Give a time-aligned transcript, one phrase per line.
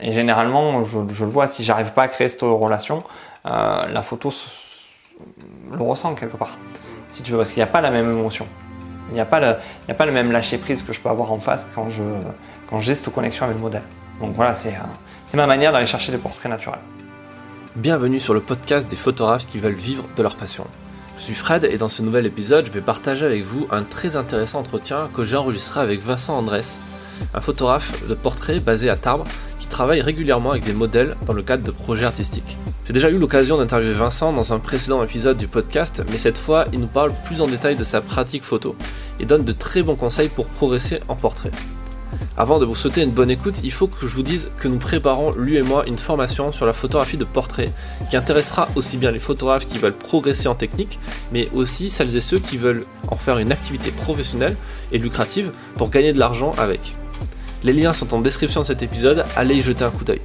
[0.00, 3.02] Et généralement, je, le vois, si j'arrive pas à créer cette relation,
[3.46, 4.32] euh, la photo
[5.72, 6.56] le ressent quelque part.
[7.08, 8.46] Si tu parce qu'il n'y a pas la même émotion.
[9.10, 9.56] Il n'y a, pas le,
[9.88, 12.02] a pas le même lâcher prise que je peux avoir en face quand je
[12.68, 13.82] quand j'ai cette connexion avec le modèle.
[14.20, 14.74] Donc voilà, c'est
[15.26, 16.80] c'est ma manière d'aller chercher des portraits naturels.
[17.74, 20.66] Bienvenue sur le podcast des photographes qui veulent vivre de leur passion.
[21.16, 24.16] Je suis Fred et dans ce nouvel épisode, je vais partager avec vous un très
[24.16, 26.78] intéressant entretien que j'ai enregistré avec Vincent Andrès,
[27.34, 29.26] un photographe de portrait basé à Tarbes
[29.68, 32.56] travaille régulièrement avec des modèles dans le cadre de projets artistiques.
[32.86, 36.66] J'ai déjà eu l'occasion d'interviewer Vincent dans un précédent épisode du podcast, mais cette fois,
[36.72, 38.74] il nous parle plus en détail de sa pratique photo
[39.20, 41.50] et donne de très bons conseils pour progresser en portrait.
[42.36, 44.78] Avant de vous souhaiter une bonne écoute, il faut que je vous dise que nous
[44.78, 47.70] préparons, lui et moi, une formation sur la photographie de portrait
[48.10, 50.98] qui intéressera aussi bien les photographes qui veulent progresser en technique,
[51.32, 54.56] mais aussi celles et ceux qui veulent en faire une activité professionnelle
[54.92, 56.97] et lucrative pour gagner de l'argent avec.
[57.64, 60.20] Les liens sont en description de cet épisode, allez y jeter un coup d'œil.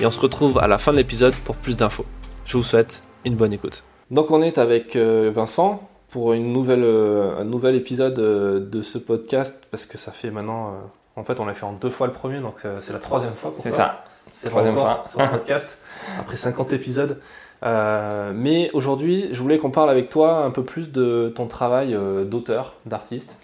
[0.00, 2.06] Et on se retrouve à la fin de l'épisode pour plus d'infos.
[2.46, 3.84] Je vous souhaite une bonne écoute.
[4.10, 8.80] Donc on est avec euh, Vincent pour une nouvelle, euh, un nouvel épisode euh, de
[8.80, 10.76] ce podcast parce que ça fait maintenant...
[11.14, 13.52] En fait on l'a fait en deux fois le premier donc c'est la troisième fois.
[13.62, 14.04] C'est ça.
[14.32, 15.78] C'est la troisième fois sur ce podcast
[16.18, 17.20] après 50 épisodes.
[17.62, 22.74] mais aujourd'hui, je voulais qu'on parle avec toi un peu plus de ton travail d'auteur,
[22.86, 23.36] d'artiste.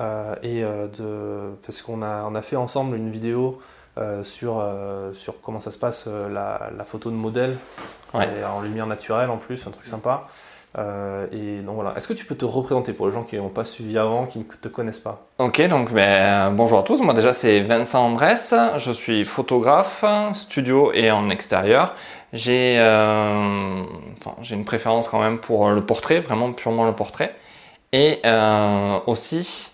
[0.00, 3.60] Euh, et euh, de, parce qu'on a, on a fait ensemble une vidéo
[3.98, 4.64] euh, sur,
[5.12, 7.56] sur comment ça se passe la, la photo de modèle
[8.12, 10.26] en lumière naturelle en plus, un truc sympa.
[11.32, 11.92] et donc voilà.
[11.96, 14.38] Est-ce que tu peux te représenter pour les gens qui n'ont pas suivi avant, qui
[14.38, 15.26] ne te connaissent pas?
[15.38, 17.02] Ok, donc ben, bonjour à tous.
[17.02, 18.54] Moi déjà c'est Vincent Andrès.
[18.78, 21.94] Je suis photographe, studio et en extérieur.
[22.32, 23.82] J'ai euh,
[24.18, 27.34] enfin, une préférence quand même pour le portrait, vraiment purement le portrait.
[27.92, 29.72] Et euh, aussi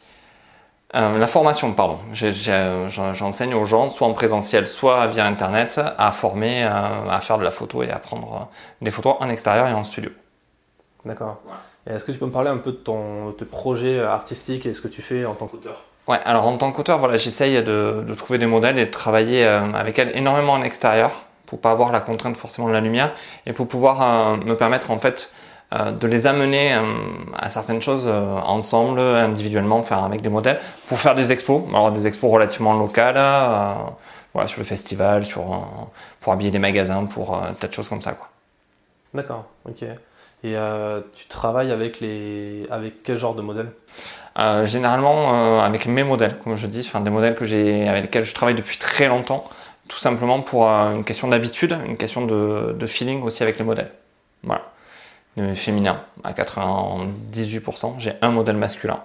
[0.97, 1.99] euh, la formation, pardon.
[2.13, 7.45] J'enseigne aux gens, soit en présentiel, soit via Internet, à former, euh, à faire de
[7.45, 10.11] la photo et à prendre euh, des photos en extérieur et en studio.
[11.05, 11.41] D'accord.
[11.87, 14.81] Est-ce que tu peux me parler un peu de ton, tes projets artistiques et ce
[14.81, 15.85] que tu fais en tant qu'auteur?
[16.09, 19.45] Ouais, alors en tant qu'auteur, voilà, j'essaye de, de, trouver des modèles et de travailler
[19.45, 23.13] avec elles énormément en extérieur pour pas avoir la contrainte forcément de la lumière
[23.45, 26.83] et pour pouvoir me permettre en fait euh, de les amener euh,
[27.37, 31.91] à certaines choses euh, ensemble, individuellement, faire avec des modèles, pour faire des expos, alors
[31.91, 33.17] des expos relativement locales,
[34.33, 35.67] voilà, sur le festival, sur,
[36.21, 38.13] pour habiller des magasins, pour tas de choses comme ça.
[38.13, 38.29] Quoi.
[39.13, 39.83] D'accord, ok.
[40.45, 40.55] Et
[41.15, 42.67] tu travailles avec, les...
[42.71, 43.73] avec quel genre de modèles?
[44.65, 48.35] Généralement avec mes modèles, comme je dis, enfin, des modèles que j'ai, avec lesquels je
[48.35, 49.45] travaille depuis très longtemps,
[49.89, 53.91] tout simplement pour une question d'habitude, une question de, de feeling aussi avec les modèles.
[54.45, 54.63] Voilà
[55.55, 57.95] féminin à 98%.
[57.99, 59.01] J'ai un modèle masculin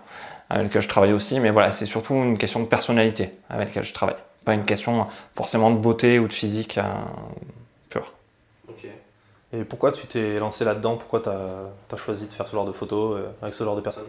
[0.51, 3.85] avec lequel je travaille aussi, mais voilà, c'est surtout une question de personnalité avec laquelle
[3.85, 4.17] je travaille.
[4.43, 6.83] Pas une question forcément de beauté ou de physique euh,
[7.89, 8.13] pure.
[8.67, 8.85] Ok.
[9.53, 10.97] Et pourquoi tu t'es lancé là-dedans?
[10.97, 13.81] Pourquoi tu as, choisi de faire ce genre de photos euh, avec ce genre de
[13.81, 14.07] personnes?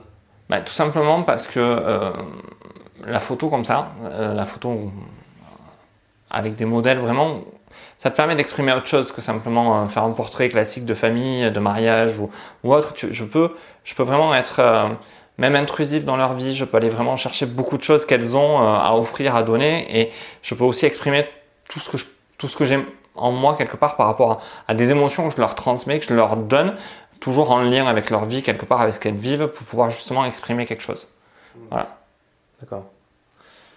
[0.48, 2.12] Bah, Tout simplement parce que euh,
[3.04, 4.90] la photo comme ça, la photo
[6.30, 7.42] avec des modèles vraiment
[8.02, 11.48] ça te permet d'exprimer autre chose que simplement euh, faire un portrait classique de famille,
[11.52, 12.30] de mariage ou,
[12.64, 12.94] autre.
[12.96, 13.52] je, peux,
[13.84, 14.88] je peux vraiment être euh,
[15.38, 18.58] même intrusif dans leur vie, je peux aller vraiment chercher beaucoup de choses qu'elles ont
[18.58, 20.10] euh, à offrir, à donner et
[20.42, 21.28] je peux aussi exprimer
[21.68, 21.96] tout ce que
[22.38, 25.40] tout ce que j'ai en moi quelque part par rapport à, des émotions que je
[25.40, 26.74] leur transmets, que je leur donne,
[27.20, 30.24] toujours en lien avec leur vie, quelque part avec ce qu'elles vivent pour pouvoir justement
[30.24, 31.06] exprimer quelque chose.
[31.70, 31.98] Voilà.
[32.60, 32.86] D'accord.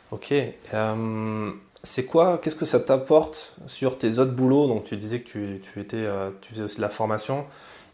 [0.09, 0.33] Ok
[1.85, 4.67] c'est quoi, qu'est-ce que ça t'apporte sur tes autres boulots?
[4.67, 7.45] Donc tu disais que tu, étais, euh, tu faisais aussi de la formation.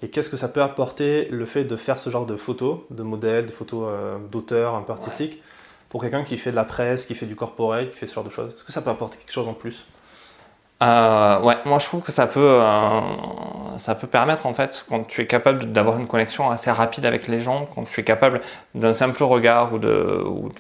[0.02, 3.04] Et qu'est-ce que ça peut apporter le fait de faire ce genre de photos, de
[3.04, 5.44] modèles, de photos euh, d'auteurs un peu artistiques,
[5.90, 8.24] pour quelqu'un qui fait de la presse, qui fait du corporate, qui fait ce genre
[8.24, 8.54] de choses?
[8.56, 9.86] Est-ce que ça peut apporter quelque chose en plus?
[10.82, 12.60] Euh, ouais, moi je trouve que ça peut,
[13.78, 17.28] ça peut permettre en fait, quand tu es capable d'avoir une connexion assez rapide avec
[17.28, 18.42] les gens, quand tu es capable
[18.74, 20.52] d'un simple regard ou, de, ou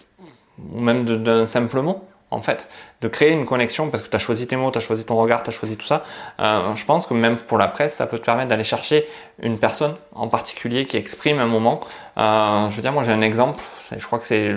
[0.79, 2.69] même d'un simple mot, en fait,
[3.01, 5.17] de créer une connexion parce que tu as choisi tes mots, tu as choisi ton
[5.17, 6.03] regard, tu as choisi tout ça.
[6.39, 9.05] Euh, je pense que même pour la presse, ça peut te permettre d'aller chercher
[9.41, 11.81] une personne en particulier qui exprime un moment.
[12.17, 13.61] Euh, je veux dire, moi j'ai un exemple,
[13.95, 14.49] je crois que c'est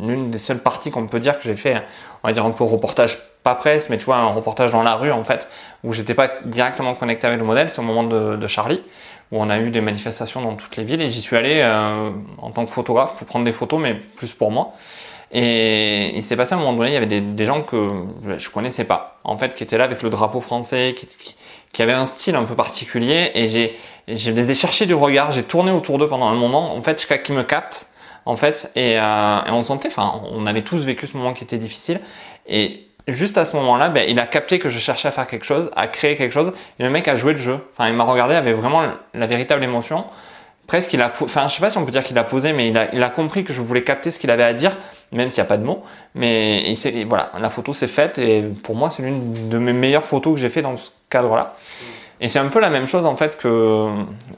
[0.00, 1.82] l'une des seules parties qu'on peut dire que j'ai fait,
[2.22, 4.94] on va dire un peu reportage, pas presse, mais tu vois, un reportage dans la
[4.94, 5.48] rue en fait,
[5.82, 8.82] où j'étais pas directement connecté avec le modèle, c'est au moment de, Charlie,
[9.32, 12.10] où on a eu des manifestations dans toutes les villes et j'y suis allé euh,
[12.38, 14.74] en tant que photographe pour prendre des photos, mais plus pour moi.
[15.30, 18.04] Et il s'est passé à un moment donné, il y avait des, gens que
[18.38, 21.36] je connaissais pas, en fait, qui étaient là avec le drapeau français, qui, qui,
[21.72, 23.76] qui avaient un style un peu particulier, et j'ai,
[24.08, 26.98] je les ai cherchés du regard, j'ai tourné autour d'eux pendant un moment, en fait,
[26.98, 27.88] jusqu'à qu'ils me captent,
[28.24, 31.44] en fait, et, euh, et on sentait, enfin, on avait tous vécu ce moment qui
[31.44, 32.00] était difficile,
[32.46, 35.44] et juste à ce moment-là, ben, il a capté que je cherchais à faire quelque
[35.44, 37.58] chose, à créer quelque chose, et le mec a joué le jeu.
[37.72, 38.82] Enfin, il m'a regardé, avait vraiment
[39.14, 40.04] la véritable émotion.
[40.68, 42.68] Presque, il a, enfin, je sais pas si on peut dire qu'il a posé, mais
[42.68, 44.76] il a, compris que je voulais capter ce qu'il avait à dire,
[45.12, 45.82] même s'il n'y a pas de mots.
[46.14, 50.04] Mais il voilà, la photo s'est faite, et pour moi, c'est l'une de mes meilleures
[50.04, 51.56] photos que j'ai fait dans ce cadre-là.
[52.20, 53.88] Et c'est un peu la même chose en fait que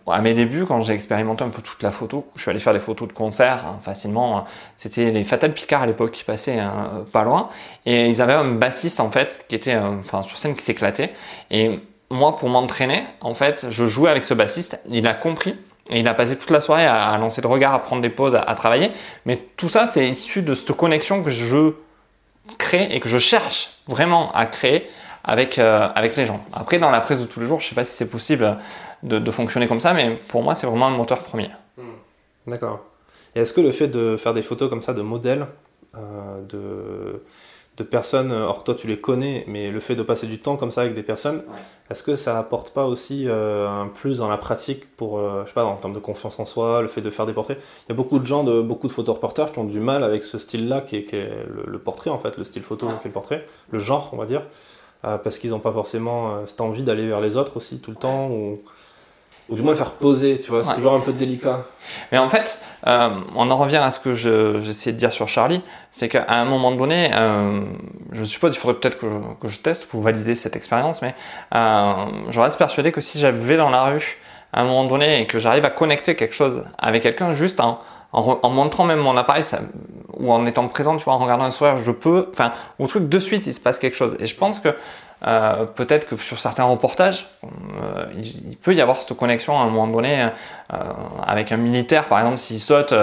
[0.06, 2.26] à mes débuts quand j'ai expérimenté un peu toute la photo.
[2.36, 4.44] Je suis allé faire des photos de concert hein, facilement.
[4.76, 7.48] C'était les Fatal Picard à l'époque qui passaient hein, pas loin
[7.86, 11.14] et ils avaient un bassiste en fait qui était euh, enfin sur scène qui s'éclatait.
[11.50, 11.80] Et
[12.10, 14.78] moi pour m'entraîner en fait je jouais avec ce bassiste.
[14.90, 15.56] Il a compris.
[15.90, 18.34] Et il a passé toute la soirée à, lancer de regard, à prendre des pauses,
[18.34, 18.92] à, travailler.
[19.26, 21.72] Mais tout ça, c'est issu de cette connexion que je
[22.58, 24.88] crée et que je cherche vraiment à créer
[25.24, 26.44] avec, euh, avec les gens.
[26.52, 28.56] Après, dans la presse de tous les jours, je ne sais pas si c'est possible
[29.02, 31.50] de, de, fonctionner comme ça, mais pour moi, c'est vraiment un moteur premier.
[31.76, 31.82] Hmm.
[32.46, 32.84] D'accord.
[33.34, 35.46] Et est-ce que le fait de faire des photos comme ça de modèles,
[35.96, 37.22] euh, de,
[37.76, 40.70] de personnes, or toi tu les connais, mais le fait de passer du temps comme
[40.70, 41.44] ça avec des personnes,
[41.90, 45.48] est-ce que ça apporte pas aussi euh, un plus dans la pratique pour, euh, je
[45.48, 47.58] sais pas, en termes de confiance en soi, le fait de faire des portraits?
[47.86, 50.24] Il y a beaucoup de gens, de, beaucoup de photoreporters qui ont du mal avec
[50.24, 53.04] ce style-là, qui est, qui est le, portrait en fait, le style photo qui est
[53.06, 54.42] le portrait, le genre on va dire.
[55.04, 57.90] Euh, parce qu'ils n'ont pas forcément euh, cette envie d'aller vers les autres aussi tout
[57.90, 58.60] le temps ou,
[59.50, 61.64] ou du moins faire poser, tu vois, c'est toujours un peu délicat.
[62.12, 65.60] Mais en fait, euh, on en revient à ce que j'essayais de dire sur Charlie,
[65.90, 67.10] c'est qu'à un moment donné,
[68.12, 69.06] je suppose qu'il faudrait peut-être que,
[69.40, 71.14] que, je teste pour valider cette expérience, mais
[71.52, 74.18] je reste persuadé que si j'avais dans la rue
[74.52, 77.80] à un moment donné et que j'arrive à connecter quelque chose avec quelqu'un juste en,
[78.12, 79.60] en, montrant même mon appareil ça,
[80.14, 83.08] ou en étant présent, tu vois, en regardant un sourire, je peux, enfin, au truc
[83.08, 84.16] de suite, il se passe quelque chose.
[84.18, 84.74] Et je pense que
[85.26, 89.66] euh, peut-être que sur certains reportages, euh, il, peut y avoir cette connexion à un
[89.66, 90.28] moment donné
[90.72, 90.76] euh,
[91.22, 92.94] avec un militaire, par exemple, s'il saute,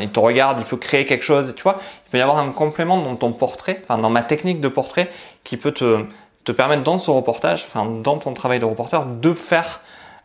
[0.00, 1.78] il te regarde, il peut créer quelque chose, tu vois.
[2.06, 5.10] Il peut y avoir un complément dans ton portrait, enfin, dans ma technique de portrait,
[5.42, 6.04] qui peut te,
[6.44, 9.80] te permettre dans ce reportage, enfin, dans ton travail de reporter, de faire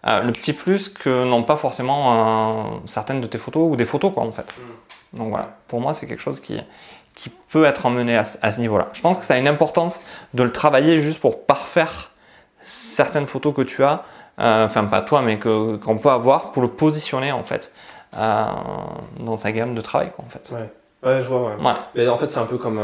[0.05, 4.23] le petit plus que n'ont pas forcément certaines de tes photos ou des photos quoi
[4.23, 4.43] en fait.
[4.43, 5.17] Mm.
[5.17, 6.57] Donc voilà, pour moi c'est quelque chose qui,
[7.19, 8.88] qui peut être emmené à, ce niveau-là.
[8.94, 10.00] Je pense que ça a une importance
[10.33, 12.12] de le travailler juste pour parfaire
[12.62, 14.04] certaines photos que tu as,
[14.39, 17.74] euh, enfin pas toi mais que qu'on peut avoir pour le positionner en fait
[18.18, 18.45] euh,
[19.19, 20.51] dans sa gamme de travail quoi en fait.
[20.54, 21.56] Ouais, ouais je vois.
[21.56, 21.74] Ouais.
[21.95, 22.80] Mais en fait c'est un peu comme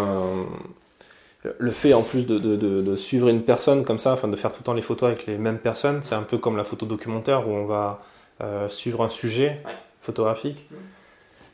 [1.60, 4.66] le fait en plus de, suivre une personne comme ça, enfin de faire tout le
[4.66, 7.52] temps les photos avec les mêmes personnes, c'est un peu comme la photo documentaire où
[7.52, 8.02] on va
[8.42, 9.62] euh, suivre un sujet
[10.02, 10.70] photographique.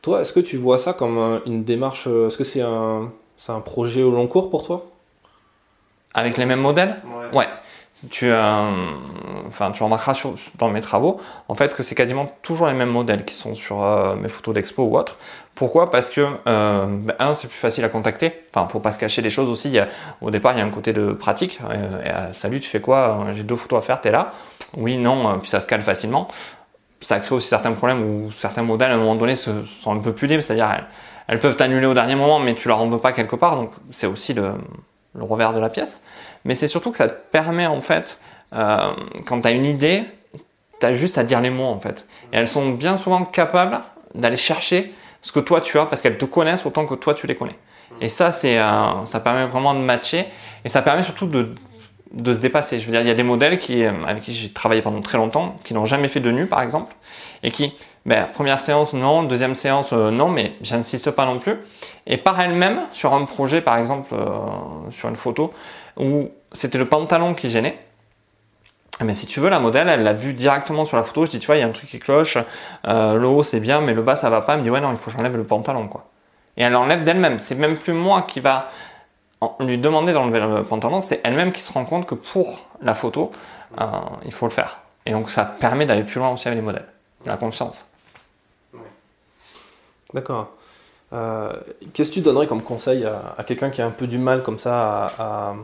[0.01, 3.11] Toi, est-ce que tu vois ça comme une démarche euh, Est-ce que c'est un,
[3.47, 4.85] un projet au long cours pour toi?
[6.13, 6.97] Avec les mêmes modèles?
[7.33, 7.47] Ouais.
[8.09, 8.71] Tu, euh,
[9.47, 12.89] enfin, tu remarqueras sur, dans mes travaux, en fait, que c'est quasiment toujours les mêmes
[12.89, 13.77] modèles qui sont sur
[14.15, 15.17] mes photos d'expo ou autres.
[15.55, 15.91] Pourquoi?
[15.91, 18.33] Parce que, euh, ben, un, c'est plus facile à contacter.
[18.51, 19.67] Enfin, faut pas se cacher des choses aussi.
[19.67, 19.87] Il y a,
[20.21, 21.59] au départ, il y a un côté de pratique.
[21.69, 23.27] Euh, euh, salut, tu fais quoi?
[23.33, 24.33] J'ai deux photos à faire, t'es là
[24.75, 26.27] Oui, non, puis ça se cale facilement.
[27.01, 30.13] Ça crée aussi certains problèmes où certains modèles, à un moment donné, sont un peu
[30.13, 30.43] plus libres.
[30.43, 30.69] C'est-à-dire,
[31.27, 33.55] elles, peuvent t'annuler au dernier moment, mais tu leur en veux pas quelque part.
[33.55, 34.53] Donc, c'est aussi le,
[35.15, 36.03] le, revers de la pièce.
[36.45, 38.19] Mais c'est surtout que ça te permet, en fait,
[38.53, 38.93] euh,
[39.25, 40.03] quand tu as une idée,
[40.79, 42.07] tu as juste à dire les mots, en fait.
[42.33, 43.79] Et elles sont bien souvent capables
[44.13, 47.27] d'aller chercher ce que toi tu as parce qu'elles te connaissent autant que toi tu
[47.27, 47.57] les connais.
[47.99, 50.25] Et ça, c'est, euh, ça permet vraiment de matcher
[50.63, 51.55] et ça permet surtout de,
[52.13, 52.79] de se dépasser.
[52.79, 55.01] Je veux dire, il y a des modèles qui, euh, avec qui j'ai travaillé pendant
[55.01, 56.95] très longtemps, qui n'ont jamais fait de nu, par exemple,
[57.43, 57.73] et qui,
[58.05, 61.57] ben, première séance, non, deuxième séance, euh, non, mais j'insiste pas non plus.
[62.07, 64.13] Et par elle-même, sur un projet, par exemple,
[64.91, 65.53] sur une photo,
[65.97, 67.77] où c'était le pantalon qui gênait,
[69.03, 71.25] mais si tu veux, la modèle, elle l'a vu directement sur la photo.
[71.25, 72.37] Je dis, tu vois, il y a un truc qui cloche.
[72.87, 74.53] Euh, le haut, c'est bien, mais le bas, ça va pas.
[74.53, 76.05] Elle me dit, ouais, non, il faut que j'enlève le pantalon, quoi.
[76.57, 77.39] Et elle l'enlève d'elle-même.
[77.39, 78.69] C'est même plus moi qui va
[79.59, 81.01] lui demander d'enlever le pantalon.
[81.01, 83.31] C'est elle-même qui se rend compte que pour la photo,
[83.79, 83.85] euh,
[84.25, 84.79] il faut le faire.
[85.05, 86.85] Et donc, ça permet d'aller plus loin aussi avec les modèles.
[87.25, 87.87] La confiance.
[90.13, 90.49] D'accord.
[91.13, 91.53] Euh,
[91.93, 94.59] qu'est-ce que tu donnerais comme conseil à, quelqu'un qui a un peu du mal comme
[94.59, 95.55] ça, à, à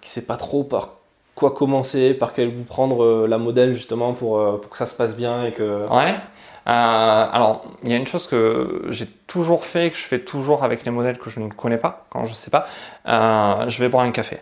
[0.00, 0.90] qui sait pas trop par
[1.34, 4.94] quoi commencer, par quel bout prendre euh, la modèle justement pour, pour, que ça se
[4.94, 5.86] passe bien et que...
[5.88, 6.16] Ouais.
[6.64, 10.84] Alors, il y a une chose que j'ai toujours fait, que je fais toujours avec
[10.84, 12.66] les modèles que je ne connais pas, quand je sais pas,
[13.06, 14.40] je vais boire un café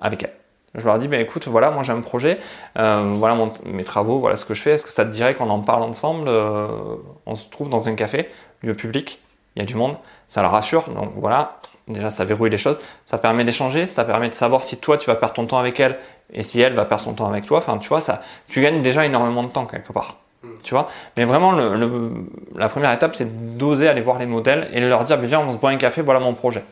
[0.00, 0.32] avec elle.
[0.74, 2.38] Je leur dis, ben écoute, voilà, moi j'ai un projet,
[2.74, 5.60] voilà mes travaux, voilà ce que je fais, est-ce que ça te dirait qu'on en
[5.60, 8.28] parle ensemble On se trouve dans un café,
[8.62, 9.20] lieu public,
[9.54, 9.96] il y a du monde,
[10.28, 12.78] ça la rassure, donc voilà, Déjà, ça verrouille les choses.
[13.06, 15.80] Ça permet d'échanger, ça permet de savoir si toi, tu vas perdre ton temps avec
[15.80, 15.98] elle
[16.32, 17.58] et si elle va perdre son temps avec toi.
[17.58, 20.21] Enfin, tu vois, ça, tu gagnes déjà énormément de temps quelque part.
[20.42, 20.48] Hmm.
[20.62, 20.88] Tu vois?
[21.16, 22.10] Mais vraiment, le,
[22.54, 25.58] la première étape, c'est d'oser aller voir les modèles et leur dire, viens, on se
[25.58, 26.64] boit un café, voilà mon projet.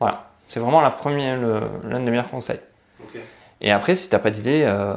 [0.00, 0.24] Voilà.
[0.48, 1.38] C'est vraiment la première,
[1.84, 2.60] l'un des meilleurs conseils.
[3.60, 4.94] Et après, si t'as pas d'idée, euh,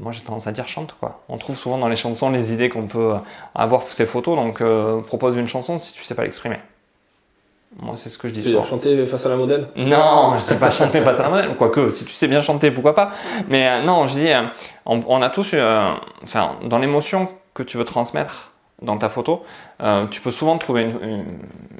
[0.00, 1.20] moi j'ai tendance à dire chante quoi.
[1.28, 3.14] On trouve souvent dans les chansons les idées qu'on peut
[3.54, 6.56] avoir pour ces photos, donc euh, propose une chanson si tu sais pas l'exprimer.
[7.78, 8.64] Moi, c'est ce que je dis tu souvent.
[8.64, 9.68] chanter face à la modèle?
[9.76, 11.54] Non, je sais pas chanter face à la modèle.
[11.54, 13.10] Quoique, si tu sais bien chanter, pourquoi pas.
[13.48, 14.30] Mais euh, non, je dis,
[14.86, 15.54] on, a tous,
[16.22, 19.44] enfin, dans l'émotion que tu veux transmettre dans ta photo,
[20.10, 21.24] tu peux souvent trouver une,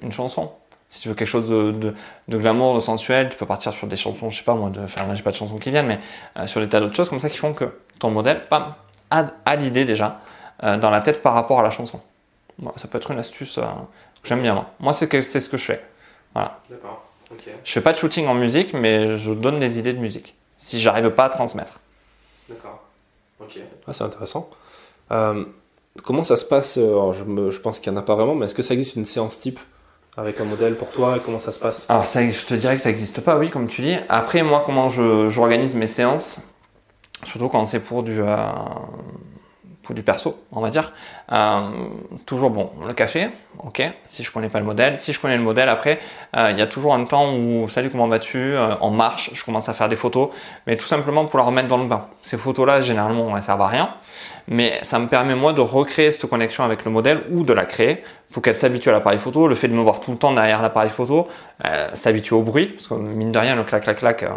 [0.02, 0.50] une chanson.
[0.90, 1.94] Si tu veux quelque chose de,
[2.28, 4.80] de, glamour, de sensuel, tu peux partir sur des chansons, je sais pas moi, de,
[4.80, 6.00] enfin là j'ai pas de chansons qui viennent, mais
[6.38, 8.74] euh, sur des tas d'autres choses comme ça qui font que ton modèle bam,
[9.10, 10.20] a, l'idée déjà
[10.62, 12.00] euh, dans la tête par rapport à la chanson.
[12.76, 13.64] ça peut être une astuce euh,
[14.22, 14.70] que j'aime bien moi.
[14.80, 15.84] Moi c'est ce que je fais.
[16.32, 16.58] Voilà.
[16.70, 17.04] D'accord.
[17.30, 17.50] Ok.
[17.64, 20.36] Je fais pas de shooting en musique, mais je donne des idées de musique.
[20.56, 21.80] Si j'arrive pas à transmettre.
[22.48, 22.82] D'accord.
[23.40, 23.58] Ok.
[23.86, 24.48] Ah, c'est intéressant.
[26.02, 28.54] Comment ça se passe je, je pense qu'il n'y en a pas vraiment, mais est-ce
[28.54, 29.58] que ça existe une séance type
[30.18, 31.86] avec un modèle pour toi Comment ça se passe?
[31.88, 33.96] Alors, je te dirais que ça n'existe pas, oui, comme tu dis.
[34.08, 36.40] Après, moi, comment j'organise mes séances,
[37.24, 38.36] surtout quand c'est pour du, euh,
[40.04, 40.92] perso, on va dire.
[41.32, 41.88] Euh,
[42.26, 43.28] toujours, bon, le café,
[43.62, 44.98] ok, si je connais pas le modèle.
[44.98, 46.00] Si je connais le modèle, après,
[46.36, 48.56] euh, il y a toujours un temps où, salut, comment vas-tu?
[48.58, 50.30] En marche, je commence à faire des photos,
[50.66, 52.08] mais tout simplement pour la remettre dans le bain.
[52.22, 53.94] Ces photos-là, généralement, elles servent à rien
[54.48, 57.66] mais ça me permet moi de recréer cette connexion avec le modèle ou de la
[57.66, 58.02] créer
[58.32, 59.46] pour qu'elle s'habitue à l'appareil photo.
[59.46, 61.28] Le fait de me voir tout le temps derrière l'appareil photo,
[61.66, 64.28] euh, s'habitue au bruit, parce que mine de rien, le clac clac clac, euh,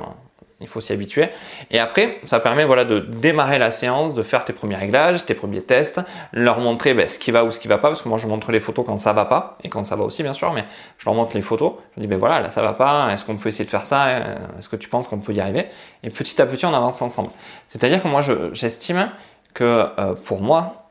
[0.59, 1.29] il faut s'y habituer.
[1.71, 5.33] Et après, ça permet voilà de démarrer la séance, de faire tes premiers réglages, tes
[5.33, 6.01] premiers tests,
[6.33, 8.27] leur montrer ben, ce qui va ou ce qui va pas, parce que moi je
[8.27, 10.65] montre les photos quand ça va pas et quand ça va aussi bien sûr, mais
[10.97, 11.73] je leur montre les photos.
[11.95, 14.19] Je dis ben voilà là ça va pas, est-ce qu'on peut essayer de faire ça,
[14.59, 15.67] est-ce que tu penses qu'on peut y arriver?
[16.03, 17.31] Et petit à petit on avance ensemble.
[17.67, 19.09] C'est-à-dire que moi j'estime
[19.53, 20.87] que euh, pour moi,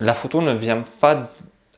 [0.00, 1.30] la photo ne vient pas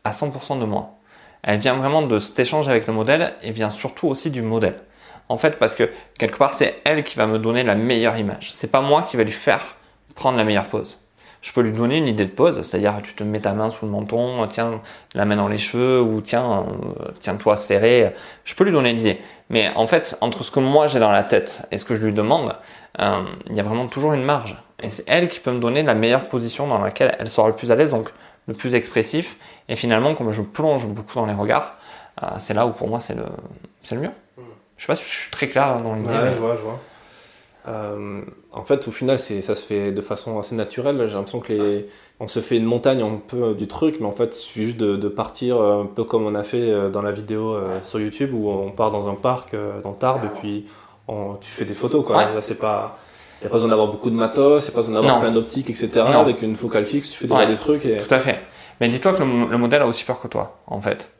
[0.05, 0.95] à 100% de moi.
[1.43, 4.81] Elle vient vraiment de cet échange avec le modèle et vient surtout aussi du modèle.
[5.29, 8.51] En fait, parce que quelque part, c'est elle qui va me donner la meilleure image.
[8.53, 9.77] C'est pas moi qui va lui faire
[10.15, 11.05] prendre la meilleure pose.
[11.41, 13.87] Je peux lui donner une idée de pose, c'est-à-dire tu te mets ta main sous
[13.87, 14.81] le menton, tiens
[15.15, 18.13] la main dans les cheveux ou tiens euh, tiens-toi serré.
[18.45, 19.21] Je peux lui donner l'idée.
[19.49, 22.05] Mais en fait, entre ce que moi j'ai dans la tête et ce que je
[22.05, 22.57] lui demande,
[23.01, 24.57] euh, il y a vraiment toujours une marge.
[24.81, 27.55] Et c'est elle qui peut me donner la meilleure position dans laquelle elle sera le
[27.55, 28.11] plus à l'aise, donc
[28.47, 29.37] le plus expressif.
[29.69, 31.77] Et finalement, comme je plonge beaucoup dans les regards,
[32.23, 33.27] euh, c'est là où pour moi c'est le,
[33.83, 34.11] c'est le mieux.
[34.77, 36.09] Je sais pas si je suis très clair dans l'idée.
[36.09, 36.79] Ouais, je vois, je vois.
[37.67, 41.05] Euh, en fait, au final, c'est, ça se fait de façon assez naturelle.
[41.07, 41.87] J'ai l'impression que les,
[42.21, 44.77] on se fait une montagne un peu du truc, mais en fait, il suffit juste
[44.79, 48.71] de, partir un peu comme on a fait dans la vidéo sur YouTube où on
[48.71, 50.67] part dans un parc dans Tarbes et puis
[51.41, 52.05] tu fais des photos.
[52.05, 52.41] Quoi.
[52.41, 52.99] c'est pas
[53.41, 55.21] il n'y a pas besoin d'avoir beaucoup de matos, il n'y a pas besoin d'avoir
[55.21, 55.91] plein d'optiques, etc.
[56.01, 57.87] Avec une focale fixe, tu fais déjà des trucs.
[57.87, 57.99] Et...
[57.99, 58.41] Tout à fait.
[58.81, 61.11] Mais dis-toi que le, modèle a aussi peur que toi, en fait.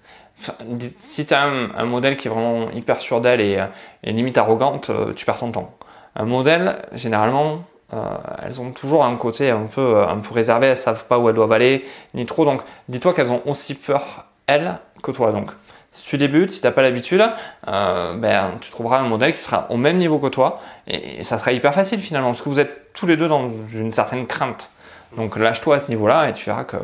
[0.99, 3.63] si tu as un, modèle qui est vraiment hyper sûr d'elle et,
[4.03, 5.75] limite arrogante, euh, tu perds ton temps.
[6.17, 8.03] Un modèle, généralement, euh,
[8.43, 11.29] elles ont toujours un côté un peu, euh, un peu réservé, elles savent pas où
[11.29, 12.45] elles doivent aller, ni trop.
[12.45, 15.31] Donc, dis-toi qu'elles ont aussi peur, elles, que toi.
[15.31, 15.51] Donc,
[15.93, 17.23] si tu débutes, si tu n'as pas l'habitude,
[17.67, 21.39] euh, ben, tu trouveras un modèle qui sera au même niveau que toi et, ça
[21.39, 24.71] sera hyper facile finalement parce que vous êtes tous les deux dans une certaine crainte.
[25.17, 26.77] Donc lâche-toi à ce niveau-là et tu verras que.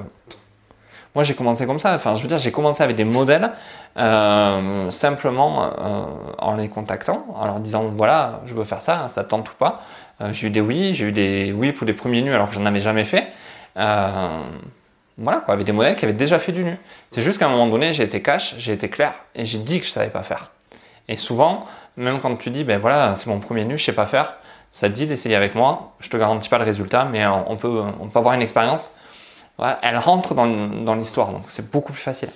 [1.14, 3.52] Moi j'ai commencé comme ça, enfin je veux dire j'ai commencé avec des modèles
[3.96, 6.04] euh, simplement euh,
[6.38, 9.82] en les contactant, en leur disant voilà je veux faire ça, ça tente ou pas.
[10.32, 12.66] j'ai eu des oui, j'ai eu des oui pour des premiers nus alors que j'en
[12.66, 13.28] avais jamais fait
[15.16, 16.76] voilà quoi, avec des modèles qui avaient déjà fait du nu.
[17.11, 19.80] C'est juste qu'à un moment donné, j'ai été cash, j'ai été clair et j'ai dit
[19.80, 20.50] que je savais pas faire.
[21.09, 21.66] Et souvent,
[21.97, 24.37] même quand tu dis, ben voilà, c'est mon premier nu, je sais pas faire,
[24.73, 25.94] ça te dit d'essayer avec moi.
[26.00, 28.90] Je te garantis pas le résultat, mais on peut, on peut avoir une expérience.
[29.83, 32.30] elle rentre dans, l'histoire, donc c'est beaucoup plus facile.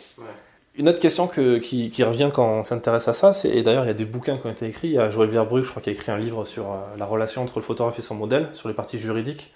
[0.76, 3.90] Une autre question qui, revient quand on s'intéresse à ça, c'est, et d'ailleurs il y
[3.90, 5.90] a des bouquins qui ont été écrits, il y a Joël Verbrugge, je crois, qui
[5.90, 8.68] a écrit un livre sur euh, la relation entre le photographe et son modèle, sur
[8.68, 9.52] les parties juridiques.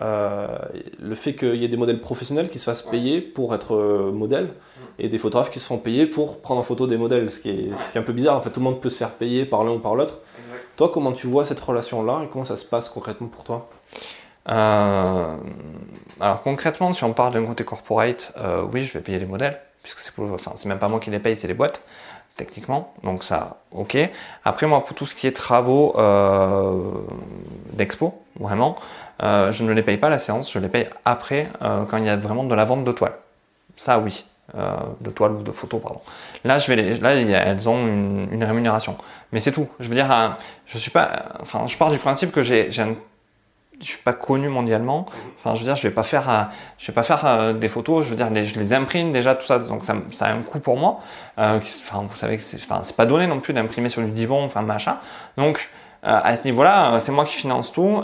[0.00, 0.58] Euh,
[0.98, 4.12] le fait qu'il y ait des modèles professionnels qui se fassent payer pour être euh,
[4.12, 4.54] modèles
[4.98, 7.50] et des photographes qui se font payer pour prendre en photo des modèles, ce qui,
[7.50, 8.36] est, un peu bizarre.
[8.36, 10.20] En fait, tout le monde peut se faire payer par l'un ou par l'autre.
[10.76, 13.68] Toi, comment tu vois cette relation-là et comment ça se passe concrètement pour toi?
[14.48, 15.36] Euh,
[16.18, 18.32] Alors concrètement, si on parle d'un côté corporate,
[18.72, 21.18] oui, je vais payer les modèles, puisque c'est enfin, c'est même pas moi qui les
[21.18, 21.82] paye, c'est les boîtes
[22.36, 22.94] techniquement.
[23.02, 23.98] Donc ça, ok.
[24.44, 25.94] Après moi, pour tout ce qui est travaux
[27.74, 28.76] d'expo, vraiment,
[29.22, 32.04] euh, je ne les paye pas la séance, je les paye après euh, quand il
[32.04, 33.16] y a vraiment de la vente de toiles.
[33.76, 34.24] Ça oui,
[34.56, 36.00] euh, de toiles ou de photos pardon.
[36.44, 38.96] Là elles ont une, rémunération,
[39.32, 39.68] mais c'est tout.
[39.78, 40.36] Je veux dire,
[40.66, 42.70] je suis pas, enfin je pars du principe que j'ai
[43.82, 45.06] je suis pas connu mondialement.
[45.38, 48.04] Enfin, je veux dire, je vais pas faire, je vais pas faire des photos.
[48.04, 49.94] Je veux dire, je les imprime déjà tout ça, donc ça,
[50.26, 51.00] a un coût pour moi.
[51.38, 54.60] Enfin, vous savez que c'est, enfin, pas donné non plus d'imprimer sur du divan, enfin
[54.60, 54.98] machin.
[55.38, 55.70] Donc,
[56.02, 58.02] à ce niveau-là, c'est moi qui finance tout.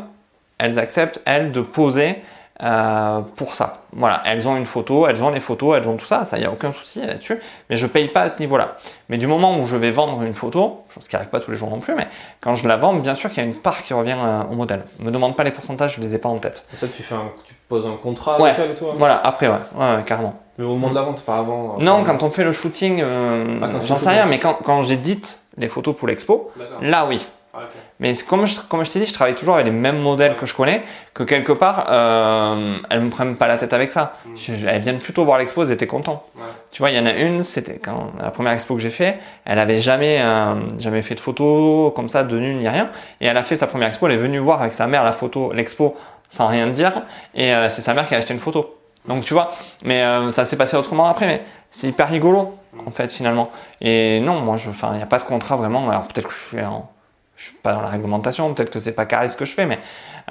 [0.58, 2.16] Elles acceptent elles de poser
[2.62, 3.82] euh, pour ça.
[3.92, 6.44] Voilà, elles ont une photo, elles ont des photos, elles ont tout ça, ça y
[6.46, 7.38] a aucun souci là-dessus.
[7.68, 8.76] Mais je paye pas à ce niveau-là.
[9.10, 11.56] Mais du moment où je vais vendre une photo, chose qui arrive pas tous les
[11.58, 12.08] jours non plus, mais
[12.40, 14.54] quand je la vends, bien sûr qu'il y a une part qui revient euh, au
[14.54, 14.84] modèle.
[15.00, 16.64] Me demande pas les pourcentages, je les ai pas en tête.
[16.72, 18.50] Et ça, tu, fais un, tu poses un contrat Ouais.
[18.50, 18.94] avec elle, toi?
[18.96, 20.40] Voilà, après, ouais, ouais, ouais, carrément.
[20.56, 21.76] Mais au moment de la vente, pas avant.
[21.78, 22.12] Non, après.
[22.12, 25.68] quand on fait le shooting, euh, Ah, j'en sais rien, mais quand, quand j'édite les
[25.68, 27.26] photos pour l'expo, là oui.
[27.52, 27.58] Ah.
[27.98, 30.44] Mais comme je, comme je t'ai dit, je travaille toujours avec les mêmes modèles que
[30.44, 30.82] je connais,
[31.14, 34.16] que quelque part, euh, elles me prennent pas la tête avec ça.
[34.26, 34.30] Mm.
[34.36, 36.24] Je- elles viennent plutôt voir l'expo, elles étaient contents.
[36.36, 36.42] Ouais.
[36.70, 39.18] Tu vois, il y en a une, c'était quand la première expo que j'ai fait,
[39.46, 43.26] elle avait jamais, euh, jamais fait de photo comme ça de nu ni rien, et
[43.26, 45.52] elle a fait sa première expo, elle est venue voir avec sa mère la photo,
[45.54, 45.96] l'expo,
[46.28, 47.02] sans rien dire,
[47.34, 48.74] et euh, c'est sa mère qui a acheté une photo.
[49.08, 49.50] Donc tu vois,
[49.84, 53.50] mais euh, ça s'est passé autrement après, mais c'est hyper rigolo en fait finalement.
[53.80, 55.88] Et non, moi, je, enfin, il n'y a pas de contrat vraiment.
[55.88, 56.90] Alors peut-être que je suis, en-
[57.36, 59.66] je suis pas dans la réglementation, peut-être que c'est pas carré ce que je fais,
[59.66, 59.78] mais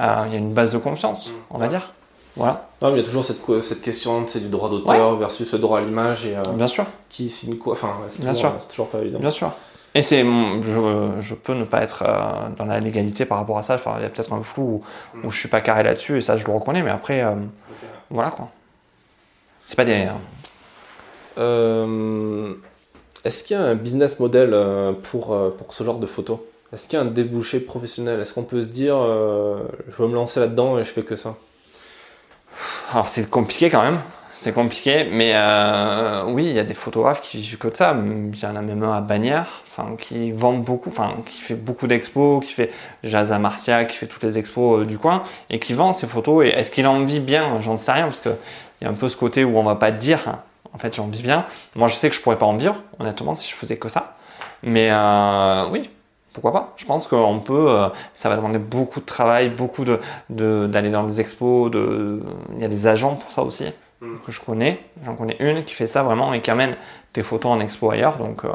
[0.01, 1.93] euh, il y a une base de confiance, on va dire.
[2.37, 5.49] Voilà, Non, mais il y a toujours cette, cette question c'est du droit d'auteur versus
[5.53, 6.85] le droit à l'image et euh, bien sûr.
[7.09, 7.71] qui signe quoi.
[7.73, 8.57] Enfin, c'est Bien toujours, sûr.
[8.59, 9.19] c'est toujours pas évident.
[9.19, 9.51] Bien sûr.
[9.93, 13.63] Et c'est, je, je peux ne pas être euh, dans la légalité par rapport à
[13.63, 13.75] ça.
[13.75, 14.83] Enfin, il y a peut-être un flou
[15.13, 16.83] où, où je suis pas carré là-dessus et ça, je le reconnais.
[16.83, 17.35] Mais après, euh,
[18.09, 18.49] voilà quoi.
[19.67, 20.05] C'est pas des.
[23.23, 24.53] Est-ce qu'il y a un business model
[25.03, 26.39] pour, pour ce genre de photos?
[26.73, 28.19] Est-ce qu'il y a un débouché professionnel?
[28.19, 31.15] Est-ce qu'on peut se dire euh, je veux me lancer là-dedans et je fais que
[31.15, 31.35] ça?
[32.91, 34.01] Alors c'est compliqué quand même.
[34.37, 37.95] C'est compliqué, mais euh, oui, il y a des photographes qui vivent que de ça.
[37.97, 41.55] Il y en a même un à Bagnères, enfin, qui vendent beaucoup, enfin, qui fait
[41.55, 42.69] beaucoup d'expos, qui fait
[43.03, 46.05] Jazz à Martia, qui fait toutes les expos euh, du coin, et qui vend ses
[46.05, 46.45] photos.
[46.45, 47.61] Et est-ce qu'il en vit bien?
[47.61, 48.35] J'en sais rien, parce que
[48.81, 50.39] il y a un peu ce côté où on va pas dire.
[50.73, 51.45] En fait, j'en vis bien.
[51.75, 54.17] Moi, je sais que je pourrais pas en vivre, honnêtement, si je faisais que ça.
[54.63, 54.91] Mais
[55.71, 55.89] oui,
[56.35, 57.65] pourquoi pas Je pense qu'on peut.
[57.69, 59.99] euh, ça va demander beaucoup de travail, beaucoup de
[60.29, 61.71] de- d'aller dans des expos.
[61.71, 62.21] De,
[62.55, 63.65] il y a des agents pour ça aussi
[64.01, 64.17] Mm.
[64.25, 64.79] que je connais.
[65.05, 66.75] J'en connais une qui fait ça vraiment et qui amène
[67.13, 68.17] tes photos en expo ailleurs.
[68.17, 68.49] Donc euh,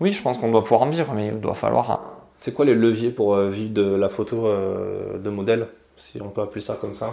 [0.00, 1.90] oui, je pense qu'on doit pouvoir en vivre, mais il doit falloir.
[1.90, 2.00] un-
[2.38, 6.40] C'est quoi les leviers pour euh, vivre de la photo de modèle Si on peut
[6.42, 7.08] appeler ça comme ça?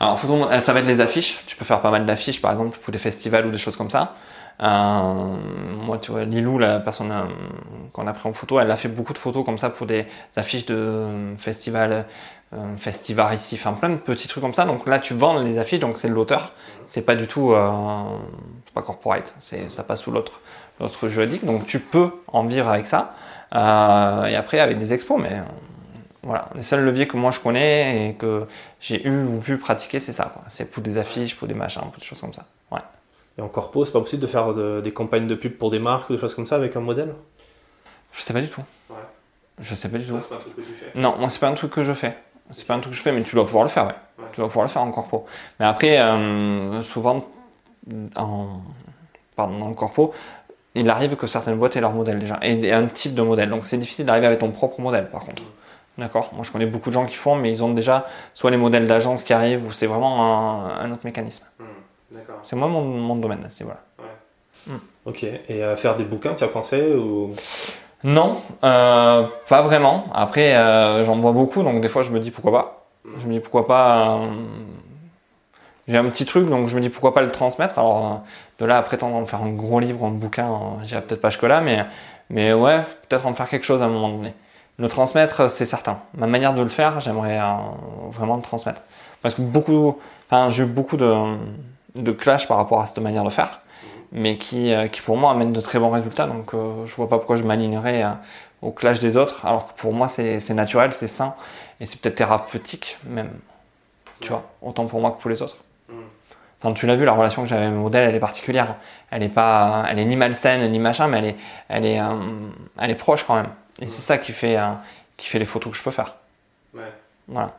[0.00, 1.42] Alors photo, ça va être les affiches.
[1.46, 3.90] Tu peux faire pas mal d'affiches, par exemple pour des festivals ou des choses comme
[3.90, 4.14] ça.
[4.60, 5.36] Euh,
[5.84, 7.24] moi, tu vois, Lilou, la personne euh,
[7.92, 10.06] qu'on a pris en photo, elle a fait beaucoup de photos comme ça pour des
[10.34, 12.06] affiches de festivals,
[12.54, 14.64] euh, festivals ici, enfin plein de petits trucs comme ça.
[14.64, 16.52] Donc là, tu vends les affiches, donc c'est l'auteur.
[16.86, 17.50] C'est pas du tout,
[18.74, 19.34] pas corporate.
[19.40, 20.40] C'est, ça passe sous l'autre,
[20.80, 21.44] l'autre juridique.
[21.44, 23.14] Donc tu peux en vivre avec ça.
[23.54, 25.40] Euh, et après avec des expos, mais
[26.22, 28.46] voilà, les seuls leviers que moi je connais et que
[28.80, 30.34] j'ai eu ou vu pratiquer, c'est ça.
[30.48, 32.44] C'est pour des affiches, pour des machins, pour des choses comme ça.
[33.38, 35.78] Et en corpo, c'est pas possible de faire de- des campagnes de pub pour des
[35.78, 37.14] marques ou des choses comme ça avec un modèle
[38.12, 38.62] Je sais pas du tout.
[38.90, 38.96] Ouais.
[39.60, 40.18] Je sais pas du tout.
[40.22, 40.98] C'est pas un truc que tu fais.
[40.98, 42.16] Non, moi c'est pas un truc que je fais.
[42.52, 43.94] C'est pas un truc que je fais, mais tu dois pouvoir le faire, ouais.
[44.18, 44.24] Ouais.
[44.32, 45.26] Tu dois pouvoir le faire en corpo.
[45.60, 47.18] Mais après, euh, souvent,
[48.16, 48.60] en,
[49.34, 50.14] pardon, dans le corpo,
[50.74, 53.50] il arrive que certaines boîtes aient leur modèle déjà, et et un type de modèle.
[53.50, 55.42] Donc c'est difficile d'arriver avec ton propre modèle, par contre.
[55.98, 56.30] D'accord?
[56.34, 58.86] Moi je connais beaucoup de gens qui font, mais ils ont déjà soit les modèles
[58.86, 61.46] d'agence qui arrivent, ou c'est vraiment un, un autre mécanisme.
[62.46, 63.80] C'est moi mon, mon domaine à ce niveau-là.
[65.04, 65.24] Ok.
[65.48, 67.32] Et à faire des bouquins, tu as pensé ou...
[68.02, 70.04] Non, euh, pas vraiment.
[70.14, 72.86] Après, euh, j'en vois beaucoup, donc des fois je me dis pourquoi pas.
[73.18, 74.16] Je me dis pourquoi pas.
[74.18, 74.26] euh,
[75.88, 77.78] J'ai un petit truc, donc je me dis pourquoi pas le transmettre.
[77.78, 78.16] Alors, euh,
[78.58, 81.30] de là à prétendre en faire un gros livre, un bouquin, euh, j'irai peut-être pas
[81.30, 81.84] jusque-là, mais,
[82.30, 84.34] mais ouais, peut-être en faire quelque chose à un moment donné.
[84.78, 86.00] Le transmettre, c'est certain.
[86.14, 87.44] Ma manière de le faire, j'aimerais euh,
[88.10, 88.82] vraiment le transmettre.
[89.22, 91.12] Parce que beaucoup, enfin, j'ai eu beaucoup de,
[92.02, 93.60] de clash par rapport à cette manière de faire,
[94.12, 96.26] mais qui, euh, qui pour moi amène de très bons résultats.
[96.26, 98.10] Donc, euh, je vois pas pourquoi je m'alignerais euh,
[98.62, 101.34] au clash des autres, alors que pour moi, c'est naturel, c'est sain,
[101.80, 103.30] et c'est peut-être thérapeutique même.
[104.20, 105.58] Tu vois, autant pour moi que pour les autres.
[106.62, 108.76] Enfin, tu l'as vu, la relation que j'avais avec mes modèles, elle est particulière.
[109.10, 111.36] Elle est pas, elle est ni malsaine ni machin, mais elle est,
[111.68, 113.50] elle est, euh, elle est proche quand même.
[113.78, 114.70] Et c'est ça qui fait, euh,
[115.16, 116.16] qui fait les photos que je peux faire.
[116.74, 116.92] Ouais.
[117.28, 117.52] Voilà.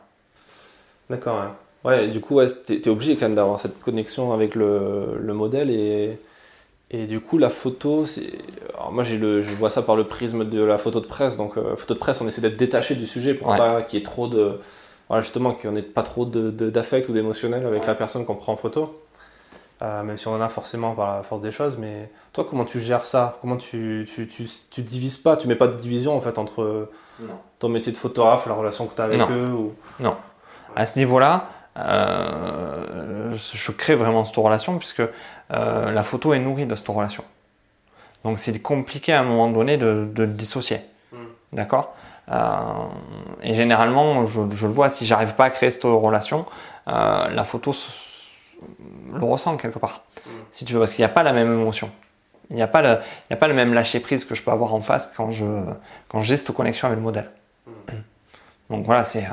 [1.08, 1.40] D'accord.
[1.40, 1.50] Ouais.
[1.88, 5.32] Ouais, du coup, ouais, t'es es obligé quand même d'avoir cette connexion avec le, le
[5.34, 6.18] modèle et,
[6.90, 8.30] et du coup, la photo, c'est.
[8.74, 11.36] Alors moi, le, je vois ça par le prisme de la photo de presse.
[11.36, 13.56] Donc, euh, photo de presse, on essaie d'être détaché du sujet pour Ouais.
[13.58, 14.58] pas qu'il y ait trop de.
[15.08, 18.34] Voilà, justement, qu'on ait pas trop de- de- d'affect ou d'émotionnel avec la personne qu'on
[18.34, 19.00] prend en photo.
[19.80, 21.78] Euh, même si on en a forcément par la force des choses.
[21.78, 23.38] Mais toi, comment tu gères ça?
[23.40, 25.36] Comment tu, tu, tu, tu divises pas?
[25.36, 26.88] Tu mets pas de division en fait entre
[27.20, 27.28] Non.
[27.60, 29.28] ton métier de photographe, la relation que tu as avec Non.
[29.30, 29.72] eux ou...
[30.76, 31.48] À ce niveau-là,
[31.78, 35.02] euh, je crée vraiment cette relation puisque
[35.52, 37.24] euh, la photo est nourrie de cette relation.
[38.24, 40.80] Donc c'est compliqué à un moment donné de, de dissocier.
[41.12, 41.16] Hmm.
[41.52, 41.94] D'accord?
[43.42, 46.44] Et généralement, je, le vois, si j'arrive pas à créer cette relation,
[46.86, 47.74] la photo
[49.14, 50.02] le ressent quelque part.
[50.26, 50.30] Hmm.
[50.50, 51.90] Si tu veux, parce qu'il n'y a pas la même émotion.
[52.50, 52.98] Il n'y a, pas le,
[53.30, 55.44] a pas le même lâcher prise que je peux avoir en face quand je
[56.08, 57.30] quand j'ai cette connexion avec le modèle.
[57.66, 57.96] Hmm.
[58.70, 59.24] Donc voilà, c'est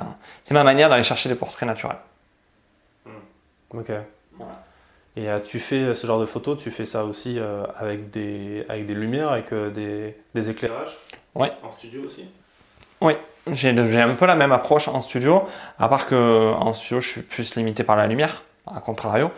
[0.51, 1.97] ma manière d'aller chercher des portraits naturels.
[3.77, 3.91] Ok.
[5.17, 8.65] Et euh, tu fais ce genre de photos, tu fais ça aussi euh, avec, des,
[8.67, 10.97] avec des lumières, avec euh, des, des, éclairages
[11.35, 11.47] Oui.
[11.63, 12.29] En studio aussi
[12.99, 13.13] Oui,
[13.51, 15.43] j'ai un peu la même approche en studio,
[15.79, 19.31] à part que en studio je suis plus limité par la lumière, à contrario.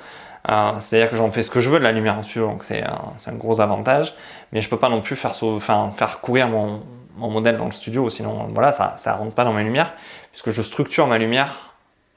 [0.80, 2.82] C'est-à-dire que j'en fais ce que je veux de la lumière en studio, donc c'est
[2.82, 4.13] un, gros avantage,
[4.54, 6.80] mais je peux pas non plus faire, enfin, faire courir mon,
[7.17, 9.93] mon, modèle dans le studio, sinon voilà, ça ne rentre pas dans mes lumières,
[10.32, 11.66] puisque je structure ma lumière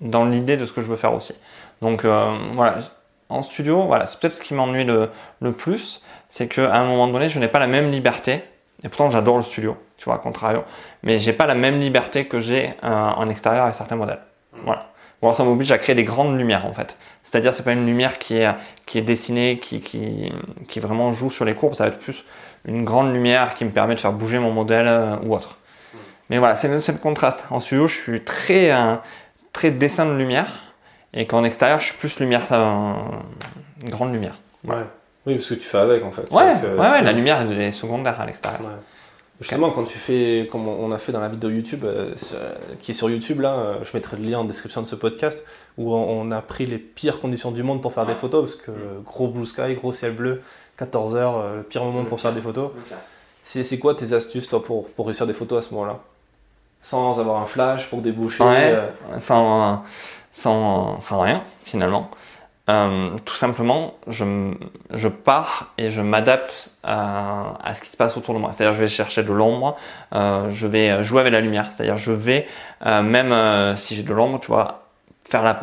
[0.01, 1.35] dans l'idée de ce que je veux faire aussi.
[1.83, 2.79] Donc euh, voilà,
[3.29, 7.29] en studio, voilà, c'est peut-être ce qui m'ennuie le, plus, c'est qu'à un moment donné,
[7.29, 8.43] je n'ai pas la même liberté.
[8.83, 10.65] Et pourtant, j'adore le studio, tu vois, contrario.
[11.03, 14.21] Mais j'ai pas la même liberté que j'ai euh, en extérieur avec certains modèles.
[14.65, 14.89] Voilà.
[15.21, 16.97] Bon, ça m'oblige à créer des grandes lumières en fait.
[17.23, 18.49] C'est-à-dire, c'est pas une lumière qui est,
[18.87, 20.33] qui est dessinée, qui, qui,
[20.67, 21.75] qui vraiment joue sur les courbes.
[21.75, 22.25] Ça va être plus
[22.65, 25.59] une grande lumière qui me permet de faire bouger mon modèle euh, ou autre.
[26.31, 27.45] Mais voilà, c'est le contraste.
[27.51, 28.71] En studio, je suis très,
[29.53, 30.75] très dessin de lumière
[31.13, 32.93] et qu'en extérieur, je suis plus lumière, euh,
[33.85, 34.35] grande lumière.
[34.65, 34.85] Ouais.
[35.27, 36.31] Oui, parce que tu fais avec en fait.
[36.31, 38.61] Ouais, ouais, la lumière elle est secondaire à l'extérieur.
[39.39, 42.13] Justement, quand tu fais, comme on a fait dans la vidéo YouTube, euh,
[42.83, 45.45] qui est sur YouTube, là, euh, je mettrai le lien en description de ce podcast,
[45.79, 48.71] où on, a pris les pires conditions du monde pour faire des photos, parce que
[49.03, 50.43] gros blue sky, gros ciel bleu,
[50.77, 52.71] 14 heures, le pire moment pour faire des photos.
[53.43, 56.01] C'est quoi tes astuces, toi, pour, pour réussir des photos à ce moment-là?
[56.83, 58.79] Sans avoir un flash pour déboucher Ouais,
[59.19, 59.83] sans
[60.33, 62.11] sans, sans rien finalement.
[62.69, 64.53] Euh, tout simplement, je,
[64.93, 68.53] je, pars et je m'adapte à, à, ce qui se passe autour de moi.
[68.53, 69.77] C'est-à-dire, je vais chercher de l'ombre,
[70.15, 71.73] euh, je vais jouer avec la lumière.
[71.73, 72.47] C'est-à-dire, je vais,
[72.87, 74.85] euh, même euh, si j'ai de l'ombre, tu vois,
[75.25, 75.59] faire, la,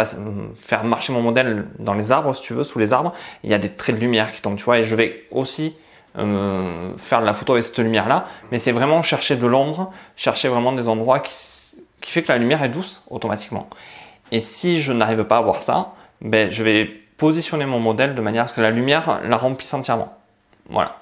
[0.57, 3.13] faire marcher mon modèle dans les arbres, si tu veux, sous les arbres.
[3.43, 5.75] Il y a des traits de lumière qui tombent, tu vois, et je vais aussi
[6.17, 8.25] euh, faire de la photo avec cette lumière-là.
[8.51, 11.33] Mais c'est vraiment chercher de l'ombre, chercher vraiment des endroits qui,
[12.01, 13.69] qui fait que la lumière est douce automatiquement.
[14.31, 16.85] Et si je n'arrive pas à voir ça, ben, je vais
[17.17, 20.17] positionner mon modèle de manière à ce que la lumière la remplisse entièrement.
[20.69, 20.97] Voilà,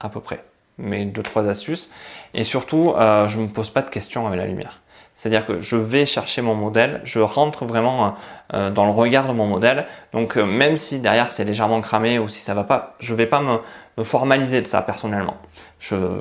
[0.00, 0.44] à peu près.
[0.78, 1.90] Mes deux, trois astuces.
[2.32, 4.80] Et surtout, euh, je ne me pose pas de questions avec la lumière.
[5.20, 8.14] C'est-à-dire que je vais chercher mon modèle, je rentre vraiment
[8.54, 9.84] euh, dans le regard de mon modèle.
[10.14, 13.26] Donc euh, même si derrière c'est légèrement cramé ou si ça va pas, je vais
[13.26, 15.36] pas me, formaliser de ça personnellement.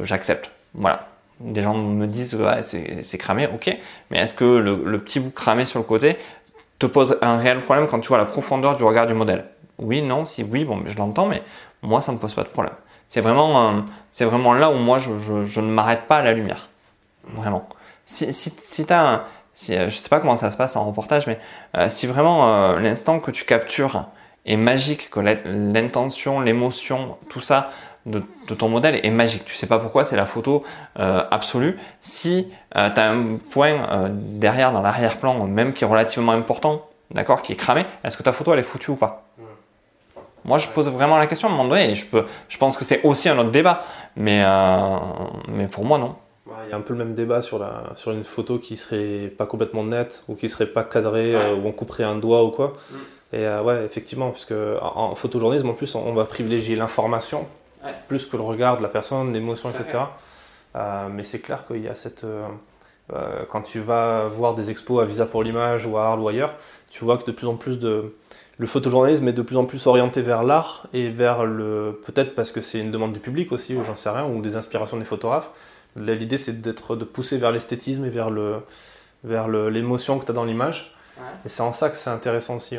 [0.03, 0.51] J'accepte.
[0.73, 1.07] Voilà.
[1.39, 3.73] Des gens me disent ouais, c'est cramé, ok.
[4.11, 6.17] Mais est-ce que le, le, petit bout cramé sur le côté,
[6.77, 9.45] te pose un réel problème quand tu vois la profondeur du regard du modèle?
[9.77, 11.41] Oui, non, si oui, bon, je l'entends, mais
[11.83, 12.73] moi, ça me pose pas de problème.
[13.07, 13.81] C'est vraiment, euh,
[14.11, 16.67] c'est vraiment là où moi, je, je, je ne m'arrête pas à la lumière.
[17.33, 17.65] Vraiment.
[18.11, 20.85] Si, si, si tu as si, euh, je sais pas comment ça se passe en
[20.85, 21.39] reportage, mais
[21.77, 24.05] euh, si vraiment l'instant que tu captures
[24.45, 27.69] est magique, que l'intention, l'émotion, tout ça
[28.05, 28.23] de,
[28.55, 29.45] ton modèle est magique.
[29.45, 30.63] Tu sais pas pourquoi, c'est la photo
[30.99, 31.77] euh, absolue.
[32.01, 36.87] Si euh, tu as un point euh, derrière dans l'arrière-plan, même qui est relativement important,
[37.11, 39.25] d'accord, qui est cramé, est-ce que ta photo elle est foutue ou pas?
[40.45, 41.91] Moi, je pose vraiment la question à un moment donné.
[41.91, 43.83] Et je peux, je pense que c'est aussi un autre débat,
[44.15, 44.41] mais
[45.49, 46.15] mais pour moi non.
[46.47, 49.27] Il y a un peu le même débat sur, la, sur une photo qui serait
[49.27, 52.73] pas complètement nette ou qui serait pas cadrée où on couperait un doigt ou quoi.
[52.89, 52.95] Mm.
[53.35, 57.47] Et ouais, effectivement, puisque en, photojournalisme en plus, on va privilégier l'information
[58.07, 60.03] plus que le regard de la personne, l'émotion, etc.
[60.75, 62.23] Euh, mais c'est clair qu'il y a cette.
[62.23, 62.47] Euh,
[63.13, 66.27] euh, quand tu vas voir des expos à Visa pour l'image ou à Arles ou
[66.27, 66.55] ailleurs,
[66.91, 68.13] tu vois que de plus en plus de.
[68.57, 71.99] Le photojournalisme est de plus en plus orienté vers l'art et vers le.
[72.05, 74.55] Peut-être parce que c'est une demande du public aussi, ou j'en sais rien, ou des
[74.57, 75.49] inspirations des photographes.
[75.95, 78.57] L'idée c'est d'être, de pousser vers l'esthétisme et vers, le,
[79.23, 80.95] vers l'émotion que tu as dans l'image.
[81.45, 82.77] Et c'est en ça que c'est intéressant aussi.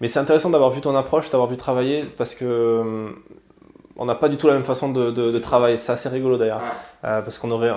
[0.00, 3.12] Mais c'est intéressant d'avoir vu ton approche, d'avoir vu travailler, parce que
[3.98, 5.76] on n'a pas du tout la même façon de, travailler.
[5.76, 6.62] C'est assez rigolo d'ailleurs.
[7.04, 7.72] Euh, parce qu'on aurait.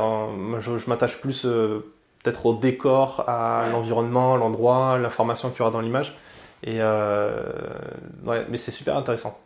[0.60, 1.92] je, m'attache plus euh,
[2.24, 6.18] peut-être au décor, à l'environnement, l'endroit, l'information qu'il y aura dans l'image.
[6.64, 7.42] Et euh,
[8.50, 9.40] mais c'est super intéressant.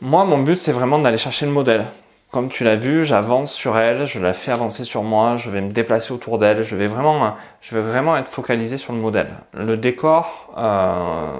[0.00, 1.86] Moi, mon but, c'est vraiment d'aller chercher le modèle.
[2.34, 5.60] Comme tu l'as vu, j'avance sur elle, je la fais avancer sur moi, je vais
[5.60, 9.28] me déplacer autour d'elle, je vais vraiment, je vais vraiment être focalisé sur le modèle.
[9.52, 10.52] Le décor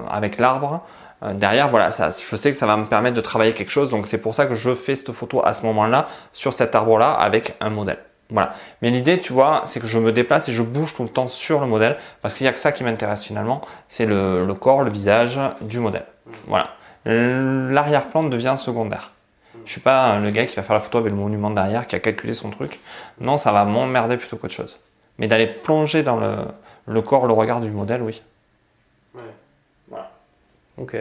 [0.09, 0.85] avec l'arbre,
[1.21, 3.89] euh, derrière, voilà, ça, je sais que ça va me permettre de travailler quelque chose.
[3.89, 7.11] Donc c'est pour ça que je fais cette photo à ce moment-là, sur cet arbre-là,
[7.11, 7.99] avec un modèle.
[8.29, 8.53] Voilà.
[8.81, 11.27] Mais l'idée, tu vois, c'est que je me déplace et je bouge tout le temps
[11.27, 13.59] sur le modèle parce qu'il n'y a que ça qui m'intéresse finalement.
[13.89, 16.05] C'est le, corps, le visage du modèle.
[16.47, 16.69] Voilà.
[17.03, 19.11] L'arrière-plan devient secondaire.
[19.65, 21.95] Je suis pas le gars qui va faire la photo avec le monument derrière, qui
[21.95, 22.79] a calculé son truc.
[23.19, 24.79] Non, ça va m'emmerder plutôt qu'autre chose.
[25.17, 26.19] Mais d'aller plonger dans
[26.87, 28.21] le, corps, le regard du modèle, oui.
[29.13, 29.21] Ouais.
[29.87, 30.11] Voilà.
[30.77, 30.97] Ok.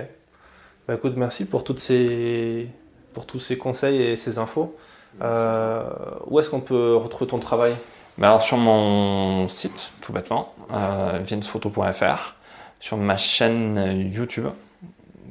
[0.86, 2.68] Bah écoute, merci pour, toutes ces...
[3.12, 4.76] pour tous ces conseils et ces infos.
[5.22, 5.84] Euh,
[6.26, 7.76] où est-ce qu'on peut retrouver ton travail?
[8.18, 12.36] Bah Alors sur mon site, tout bêtement, euh, vincephoto.fr,
[12.80, 14.46] sur ma chaîne YouTube,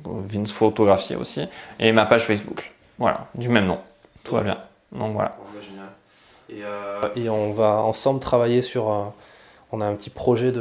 [0.06, 1.48] Vince Photographie aussi,
[1.80, 2.73] et ma page Facebook.
[2.98, 3.80] Voilà, du même nom.
[4.24, 4.58] Tout va bien.
[4.92, 5.30] Donc voilà.
[5.30, 5.84] Bah.
[6.50, 9.14] Et, euh, et, on va ensemble travailler sur.
[9.72, 10.52] on a un petit projet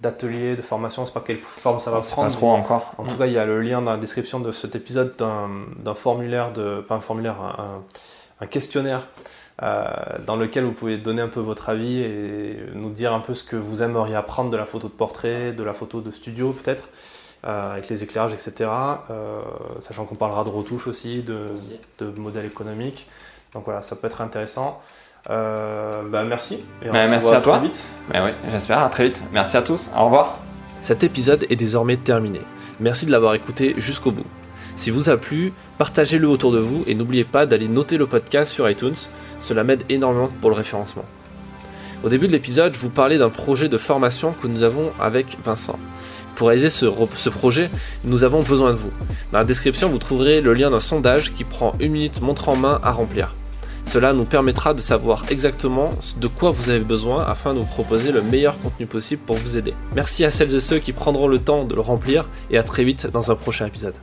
[0.00, 2.30] d'atelier, de, de, formation, je sais pas quelle forme ça va prendre.
[2.30, 2.92] Pas trop encore.
[2.98, 5.94] En tout cas, il y a le lien dans la description de cet épisode d'un
[5.94, 7.82] formulaire, de, pas un formulaire, un,
[8.40, 9.06] un questionnaire
[9.62, 9.84] euh,
[10.24, 13.42] dans lequel vous pouvez donner un peu votre avis et nous dire un peu ce
[13.42, 16.90] que vous aimeriez apprendre de la photo de portrait, de la photo de studio peut-être,
[17.46, 18.70] euh, avec les éclairages, etc.
[19.10, 19.40] Euh,
[19.80, 21.48] sachant qu'on parlera de retouches aussi, de,
[21.98, 23.08] de modèles économiques.
[23.54, 24.80] Donc voilà, ça peut être intéressant.
[25.26, 26.64] bah merci.
[26.82, 27.58] Et bah, merci à toi.
[27.58, 27.84] Très vite.
[28.12, 28.78] Bah oui, j'espère.
[28.78, 29.20] À très vite.
[29.32, 29.88] Merci à tous.
[29.96, 30.38] Au revoir.
[30.82, 32.40] Cet épisode est désormais terminé.
[32.80, 34.26] Merci de l'avoir écouté jusqu'au bout.
[34.76, 38.52] Si vous a plu, partagez-le autour de vous et n'oubliez pas d'aller noter le podcast
[38.52, 38.94] sur iTunes,
[39.40, 41.04] cela m'aide énormément pour le référencement.
[42.04, 45.36] Au début de l'épisode, je vous parlais d'un projet de formation que nous avons avec
[45.42, 45.80] Vincent.
[46.38, 47.68] Pour réaliser ce, projet,
[48.04, 48.92] nous avons besoin de vous.
[49.32, 52.54] Dans la description, vous trouverez le lien d'un sondage qui prend une minute montre en
[52.54, 53.34] main à remplir.
[53.86, 58.12] Cela nous permettra de savoir exactement de quoi vous avez besoin afin de vous proposer
[58.12, 59.74] le meilleur contenu possible pour vous aider.
[59.96, 62.84] Merci à celles et ceux qui prendront le temps de le remplir et à très
[62.84, 63.94] vite dans un prochain épisode.